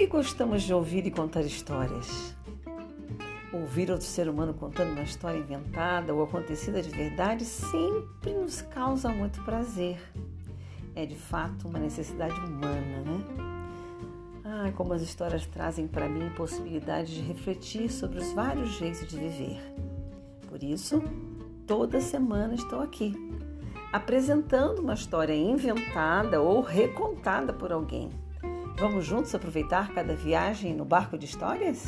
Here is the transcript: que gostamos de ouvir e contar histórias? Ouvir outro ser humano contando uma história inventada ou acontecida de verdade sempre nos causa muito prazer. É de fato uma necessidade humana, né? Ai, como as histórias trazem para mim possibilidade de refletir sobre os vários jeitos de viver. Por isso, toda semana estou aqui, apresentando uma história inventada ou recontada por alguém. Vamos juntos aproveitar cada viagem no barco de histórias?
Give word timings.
que 0.00 0.06
gostamos 0.06 0.62
de 0.62 0.72
ouvir 0.72 1.06
e 1.06 1.10
contar 1.10 1.42
histórias? 1.42 2.34
Ouvir 3.52 3.90
outro 3.90 4.06
ser 4.06 4.30
humano 4.30 4.54
contando 4.54 4.92
uma 4.92 5.02
história 5.02 5.38
inventada 5.38 6.14
ou 6.14 6.22
acontecida 6.22 6.80
de 6.80 6.88
verdade 6.88 7.44
sempre 7.44 8.32
nos 8.32 8.62
causa 8.62 9.10
muito 9.10 9.44
prazer. 9.44 10.00
É 10.94 11.04
de 11.04 11.16
fato 11.16 11.68
uma 11.68 11.78
necessidade 11.78 12.32
humana, 12.40 13.02
né? 13.04 13.24
Ai, 14.42 14.72
como 14.72 14.94
as 14.94 15.02
histórias 15.02 15.44
trazem 15.44 15.86
para 15.86 16.08
mim 16.08 16.30
possibilidade 16.30 17.16
de 17.16 17.20
refletir 17.20 17.90
sobre 17.90 18.20
os 18.20 18.32
vários 18.32 18.70
jeitos 18.78 19.06
de 19.06 19.18
viver. 19.18 19.60
Por 20.48 20.62
isso, 20.62 21.02
toda 21.66 22.00
semana 22.00 22.54
estou 22.54 22.80
aqui, 22.80 23.14
apresentando 23.92 24.78
uma 24.78 24.94
história 24.94 25.36
inventada 25.36 26.40
ou 26.40 26.62
recontada 26.62 27.52
por 27.52 27.70
alguém. 27.70 28.08
Vamos 28.80 29.04
juntos 29.04 29.34
aproveitar 29.34 29.92
cada 29.92 30.14
viagem 30.14 30.74
no 30.74 30.86
barco 30.86 31.18
de 31.18 31.26
histórias? 31.26 31.84